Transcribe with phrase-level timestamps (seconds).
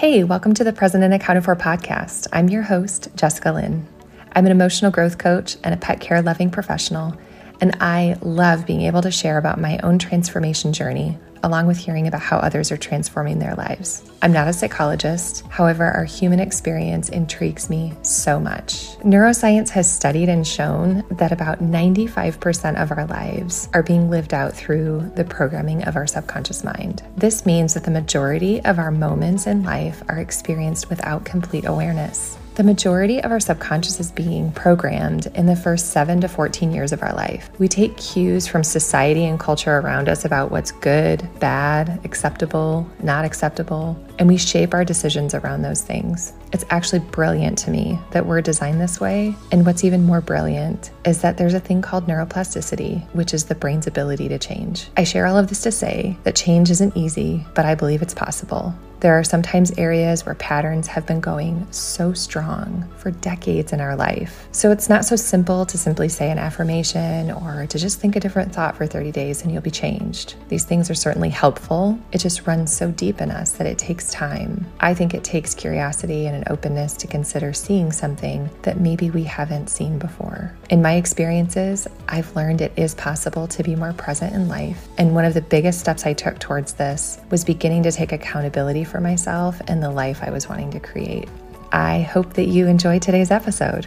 [0.00, 2.26] Hey, welcome to the Present and Accounted For podcast.
[2.32, 3.86] I'm your host, Jessica Lyn.
[4.32, 7.14] I'm an emotional growth coach and a pet care loving professional,
[7.60, 12.06] and I love being able to share about my own transformation journey along with hearing
[12.06, 14.02] about how others are transforming their lives.
[14.22, 18.98] I'm not a psychologist, however, our human experience intrigues me so much.
[18.98, 24.52] Neuroscience has studied and shown that about 95% of our lives are being lived out
[24.52, 27.02] through the programming of our subconscious mind.
[27.16, 32.36] This means that the majority of our moments in life are experienced without complete awareness.
[32.56, 36.92] The majority of our subconscious is being programmed in the first 7 to 14 years
[36.92, 37.48] of our life.
[37.60, 43.24] We take cues from society and culture around us about what's good, bad, acceptable, not
[43.24, 46.34] acceptable, and we shape our decisions around those things.
[46.52, 49.34] It's actually brilliant to me that we're designed this way.
[49.50, 53.54] And what's even more brilliant is that there's a thing called neuroplasticity, which is the
[53.54, 54.88] brain's ability to change.
[54.96, 58.14] I share all of this to say that change isn't easy, but I believe it's
[58.14, 58.74] possible.
[59.00, 63.96] There are sometimes areas where patterns have been going so strong for decades in our
[63.96, 64.46] life.
[64.52, 68.20] So it's not so simple to simply say an affirmation or to just think a
[68.20, 70.34] different thought for 30 days and you'll be changed.
[70.48, 71.98] These things are certainly helpful.
[72.12, 74.66] It just runs so deep in us that it takes time.
[74.80, 79.24] I think it takes curiosity and an openness to consider seeing something that maybe we
[79.24, 80.54] haven't seen before.
[80.68, 84.88] In my experiences, I've learned it is possible to be more present in life.
[84.98, 88.84] And one of the biggest steps I took towards this was beginning to take accountability
[88.84, 91.28] for myself and the life I was wanting to create.
[91.72, 93.86] I hope that you enjoyed today's episode.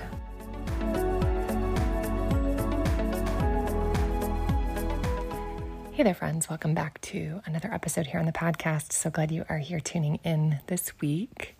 [6.03, 6.49] Hey there, friends.
[6.49, 8.91] Welcome back to another episode here on the podcast.
[8.91, 11.55] So glad you are here tuning in this week.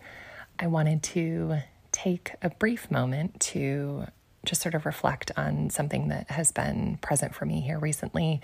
[0.58, 1.60] I wanted to
[1.92, 4.04] take a brief moment to
[4.44, 8.42] just sort of reflect on something that has been present for me here recently.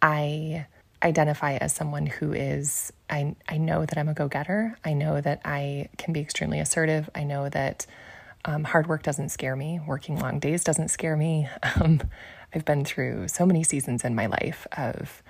[0.00, 0.64] I
[1.02, 4.78] identify as someone who is I I know that I'm a go-getter.
[4.86, 7.10] I know that I can be extremely assertive.
[7.14, 7.84] I know that
[8.44, 9.80] um, hard work doesn't scare me.
[9.86, 11.48] Working long days doesn't scare me.
[11.80, 12.00] Um,
[12.52, 15.22] I've been through so many seasons in my life of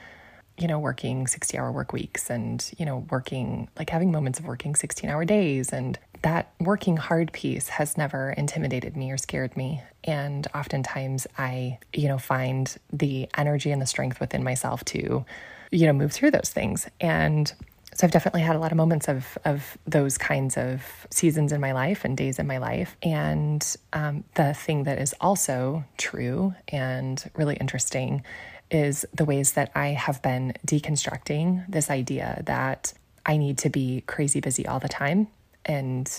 [0.57, 4.47] you know working 60 hour work weeks and you know working like having moments of
[4.47, 9.55] working 16 hour days and that working hard piece has never intimidated me or scared
[9.55, 15.25] me and oftentimes i you know find the energy and the strength within myself to
[15.71, 16.89] you know, move through those things.
[17.01, 17.53] And
[17.95, 21.61] so I've definitely had a lot of moments of of those kinds of seasons in
[21.61, 22.97] my life and days in my life.
[23.03, 28.23] And um, the thing that is also true and really interesting
[28.71, 32.93] is the ways that I have been deconstructing this idea that
[33.27, 35.29] I need to be crazy busy all the time.
[35.65, 36.11] And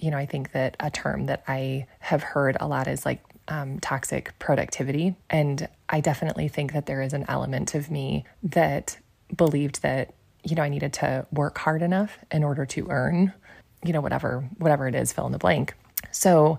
[0.00, 3.22] you know, I think that a term that I have heard a lot is like
[3.48, 5.16] um, toxic productivity.
[5.28, 8.98] And I definitely think that there is an element of me that
[9.36, 10.14] believed that,
[10.44, 13.32] you know, I needed to work hard enough in order to earn,
[13.84, 15.74] you know, whatever, whatever it is, fill in the blank.
[16.10, 16.58] So,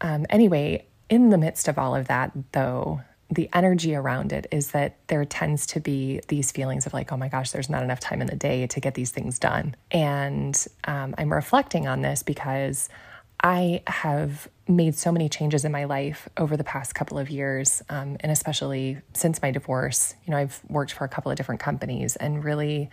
[0.00, 4.72] um, anyway, in the midst of all of that, though, the energy around it is
[4.72, 8.00] that there tends to be these feelings of like, oh my gosh, there's not enough
[8.00, 9.76] time in the day to get these things done.
[9.92, 12.88] And um, I'm reflecting on this because
[13.42, 17.82] I have made so many changes in my life over the past couple of years,
[17.88, 20.14] um, and especially since my divorce.
[20.26, 22.90] You know, I've worked for a couple of different companies, and really,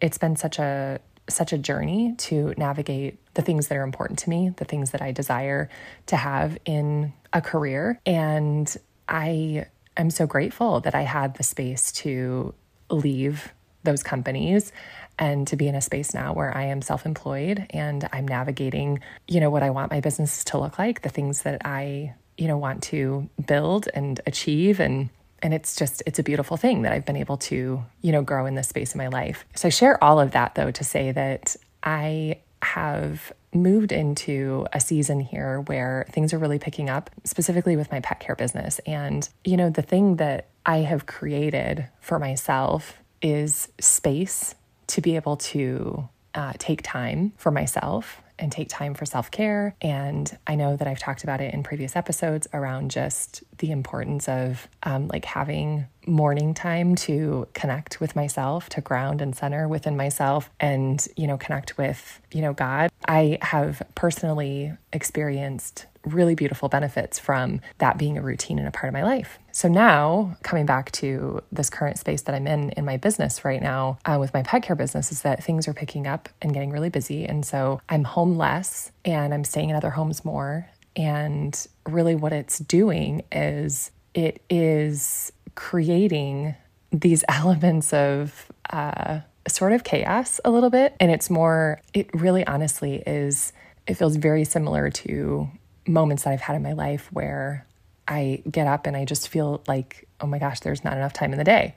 [0.00, 4.30] it's been such a such a journey to navigate the things that are important to
[4.30, 5.68] me, the things that I desire
[6.06, 8.74] to have in a career, and
[9.08, 12.54] I am so grateful that I had the space to
[12.90, 13.52] leave
[13.82, 14.72] those companies
[15.18, 19.40] and to be in a space now where I am self-employed and I'm navigating, you
[19.40, 22.58] know, what I want my business to look like, the things that I, you know,
[22.58, 25.08] want to build and achieve and
[25.42, 28.46] and it's just it's a beautiful thing that I've been able to, you know, grow
[28.46, 29.44] in this space in my life.
[29.54, 34.80] So I share all of that though to say that I have moved into a
[34.80, 38.80] season here where things are really picking up, specifically with my pet care business.
[38.86, 44.54] And, you know, the thing that I have created for myself is space
[44.88, 49.74] to be able to uh, take time for myself and take time for self care.
[49.80, 54.28] And I know that I've talked about it in previous episodes around just the importance
[54.28, 59.96] of um, like having morning time to connect with myself, to ground and center within
[59.96, 62.90] myself, and, you know, connect with, you know, God.
[63.08, 68.88] I have personally experienced really beautiful benefits from that being a routine and a part
[68.88, 69.38] of my life.
[69.50, 73.60] So now, coming back to this current space that I'm in in my business right
[73.60, 76.70] now uh, with my pet care business, is that things are picking up and getting
[76.70, 77.24] really busy.
[77.24, 80.68] And so I'm home less and I'm staying in other homes more.
[80.94, 86.54] And really, what it's doing is it is creating
[86.92, 90.94] these elements of, uh, sort of chaos a little bit.
[91.00, 93.52] And it's more, it really honestly is,
[93.86, 95.48] it feels very similar to
[95.86, 97.66] moments that I've had in my life where
[98.08, 101.32] I get up and I just feel like, oh my gosh, there's not enough time
[101.32, 101.74] in the day.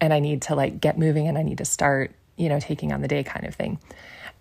[0.00, 2.92] And I need to like get moving and I need to start, you know, taking
[2.92, 3.78] on the day kind of thing.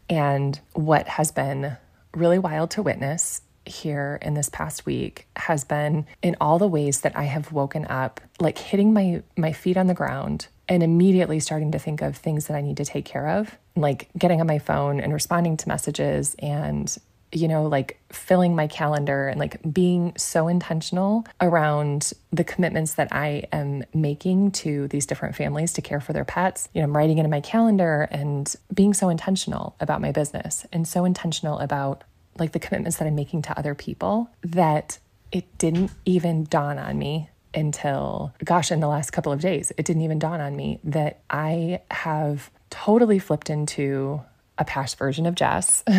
[0.09, 1.77] And what has been
[2.13, 7.01] really wild to witness here in this past week has been in all the ways
[7.01, 11.39] that I have woken up, like hitting my my feet on the ground and immediately
[11.39, 14.47] starting to think of things that I need to take care of, like getting on
[14.47, 16.95] my phone and responding to messages and
[17.31, 23.09] you know, like filling my calendar and like being so intentional around the commitments that
[23.11, 26.69] I am making to these different families to care for their pets.
[26.73, 30.65] You know, I'm writing it in my calendar and being so intentional about my business
[30.73, 32.03] and so intentional about
[32.39, 34.99] like the commitments that I'm making to other people that
[35.31, 39.85] it didn't even dawn on me until, gosh, in the last couple of days, it
[39.85, 44.21] didn't even dawn on me that I have totally flipped into
[44.57, 45.83] a past version of Jess.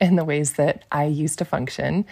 [0.00, 2.06] in the ways that I used to function.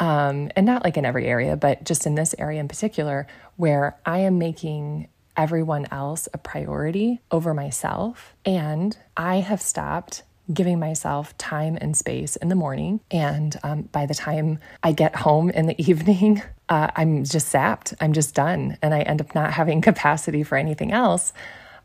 [0.00, 3.26] Um, and not like in every area, but just in this area in particular,
[3.56, 8.34] where I am making everyone else a priority over myself.
[8.44, 10.22] And I have stopped
[10.52, 13.00] giving myself time and space in the morning.
[13.10, 17.94] And um, by the time I get home in the evening, uh, I'm just sapped.
[18.00, 18.78] I'm just done.
[18.82, 21.32] And I end up not having capacity for anything else.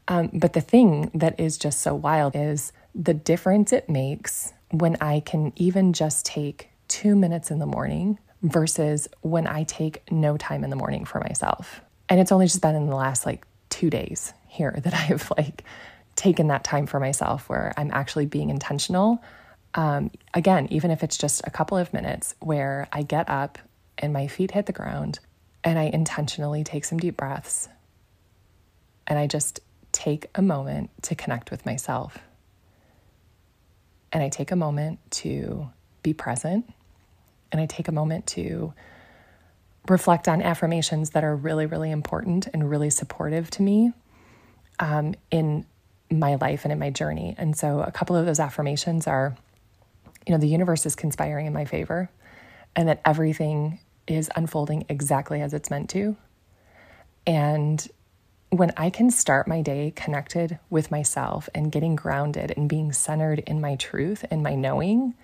[0.07, 4.97] Um, but the thing that is just so wild is the difference it makes when
[4.99, 10.35] I can even just take two minutes in the morning versus when I take no
[10.35, 11.81] time in the morning for myself.
[12.09, 15.63] And it's only just been in the last like two days here that I've like
[16.15, 19.23] taken that time for myself where I'm actually being intentional.
[19.73, 23.57] Um, again, even if it's just a couple of minutes where I get up
[23.97, 25.19] and my feet hit the ground
[25.63, 27.69] and I intentionally take some deep breaths
[29.07, 29.59] and I just
[29.91, 32.17] take a moment to connect with myself
[34.11, 35.69] and I take a moment to
[36.03, 36.71] be present
[37.51, 38.73] and I take a moment to
[39.87, 43.91] reflect on affirmations that are really, really important and really supportive to me
[44.79, 45.65] um, in
[46.19, 47.35] my life and in my journey.
[47.37, 49.35] And so, a couple of those affirmations are
[50.27, 52.09] you know, the universe is conspiring in my favor
[52.75, 56.15] and that everything is unfolding exactly as it's meant to.
[57.25, 57.85] And
[58.49, 63.39] when I can start my day connected with myself and getting grounded and being centered
[63.39, 65.15] in my truth and my knowing,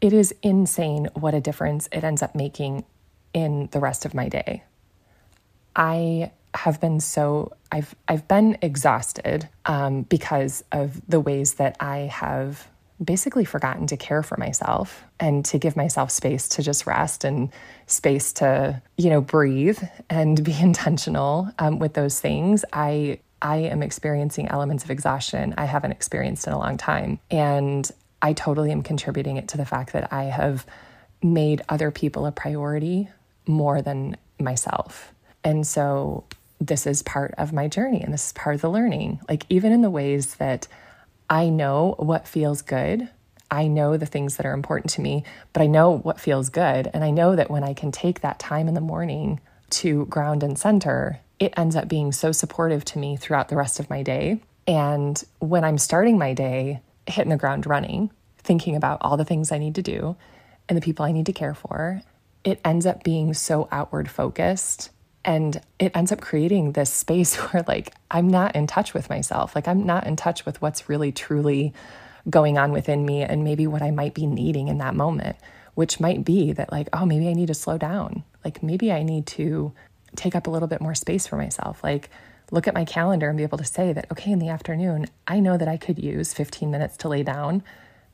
[0.00, 2.84] it is insane what a difference it ends up making
[3.32, 4.64] in the rest of my day.
[5.76, 11.98] I have been so I've I've been exhausted um, because of the ways that I
[12.12, 12.68] have
[13.02, 17.50] basically forgotten to care for myself and to give myself space to just rest and
[17.86, 22.64] space to, you know, breathe and be intentional um, with those things.
[22.72, 27.18] I I am experiencing elements of exhaustion I haven't experienced in a long time.
[27.30, 27.90] And
[28.20, 30.64] I totally am contributing it to the fact that I have
[31.22, 33.08] made other people a priority
[33.46, 35.12] more than myself.
[35.42, 36.24] And so
[36.66, 39.20] this is part of my journey and this is part of the learning.
[39.28, 40.68] Like, even in the ways that
[41.32, 43.08] I know what feels good.
[43.50, 45.24] I know the things that are important to me,
[45.54, 46.90] but I know what feels good.
[46.92, 50.42] And I know that when I can take that time in the morning to ground
[50.42, 54.02] and center, it ends up being so supportive to me throughout the rest of my
[54.02, 54.40] day.
[54.66, 59.50] And when I'm starting my day, hitting the ground running, thinking about all the things
[59.50, 60.16] I need to do
[60.68, 62.02] and the people I need to care for,
[62.44, 64.90] it ends up being so outward focused
[65.24, 69.54] and it ends up creating this space where, like, I'm not in touch with myself.
[69.54, 71.72] Like, I'm not in touch with what's really truly
[72.30, 75.36] going on within me and maybe what I might be needing in that moment,
[75.74, 78.24] which might be that, like, oh, maybe I need to slow down.
[78.44, 79.72] Like, maybe I need to
[80.16, 81.82] take up a little bit more space for myself.
[81.82, 82.10] Like,
[82.50, 85.40] look at my calendar and be able to say that, okay, in the afternoon, I
[85.40, 87.62] know that I could use 15 minutes to lay down.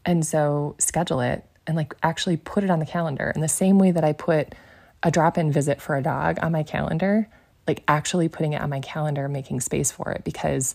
[0.04, 3.78] And so schedule it and like actually put it on the calendar in the same
[3.78, 4.54] way that I put
[5.02, 7.28] a drop in visit for a dog on my calendar,
[7.66, 10.74] like actually putting it on my calendar, making space for it, because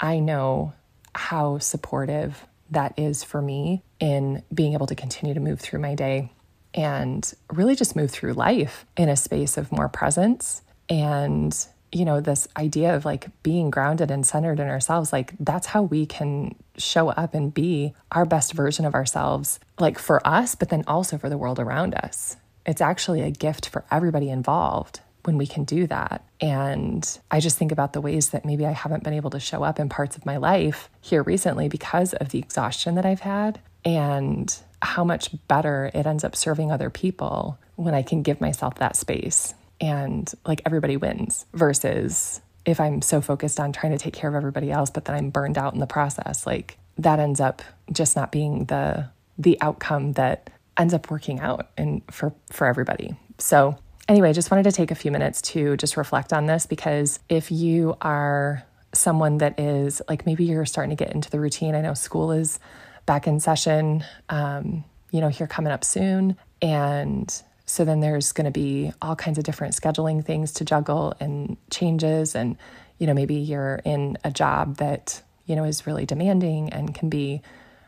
[0.00, 0.72] I know
[1.14, 5.94] how supportive that is for me in being able to continue to move through my
[5.94, 6.30] day
[6.74, 10.62] and really just move through life in a space of more presence.
[10.88, 11.56] And
[11.90, 15.82] you know this idea of like being grounded and centered in ourselves like that's how
[15.82, 20.68] we can show up and be our best version of ourselves like for us but
[20.68, 22.36] then also for the world around us
[22.68, 26.22] it's actually a gift for everybody involved when we can do that.
[26.40, 29.64] And I just think about the ways that maybe I haven't been able to show
[29.64, 33.58] up in parts of my life here recently because of the exhaustion that I've had
[33.86, 38.76] and how much better it ends up serving other people when I can give myself
[38.76, 44.12] that space and like everybody wins versus if I'm so focused on trying to take
[44.12, 47.40] care of everybody else, but then I'm burned out in the process, like that ends
[47.40, 49.08] up just not being the
[49.38, 53.16] the outcome that ends up working out and for for everybody.
[53.38, 53.76] So
[54.08, 57.20] anyway, I just wanted to take a few minutes to just reflect on this because
[57.28, 61.74] if you are someone that is like maybe you're starting to get into the routine.
[61.74, 62.58] I know school is
[63.06, 66.36] back in session, um, you know, here coming up soon.
[66.60, 71.14] And so then there's going to be all kinds of different scheduling things to juggle
[71.20, 72.34] and changes.
[72.34, 72.56] And,
[72.98, 77.08] you know, maybe you're in a job that, you know, is really demanding and can
[77.08, 77.42] be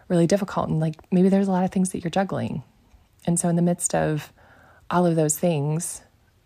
[0.09, 0.69] really difficult.
[0.69, 2.63] And like maybe there's a lot of things that you're juggling.
[3.27, 4.33] And so in the midst of
[4.91, 6.03] all of those things,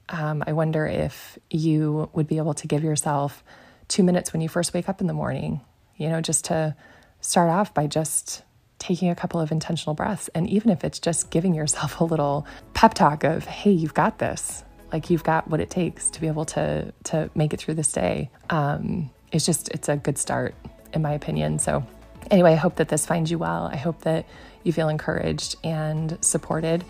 [0.08, 3.42] um, I wonder if you would be able to give yourself
[3.88, 5.60] two minutes when you first wake up in the morning,
[5.96, 6.76] you know, just to
[7.20, 8.42] start off by just
[8.78, 10.28] taking a couple of intentional breaths.
[10.34, 14.18] And even if it's just giving yourself a little pep talk of, hey, you've got
[14.18, 17.74] this, like you've got what it takes to be able to to make it through
[17.74, 18.30] this day.
[18.50, 20.54] Um, it's just it's a good start,
[20.92, 21.58] in my opinion.
[21.58, 21.84] So
[22.30, 23.64] anyway, I hope that this finds you well.
[23.72, 24.26] I hope that
[24.62, 26.84] you feel encouraged and supported.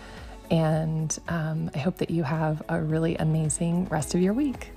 [0.51, 4.71] And um, I hope that you have a really amazing rest of your week.